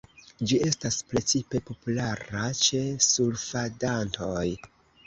Ĝi 0.51 0.55
estas 0.67 0.97
precipe 1.11 1.61
populara 1.67 2.49
ĉe 2.63 2.83
surfadantoj. 3.13 4.47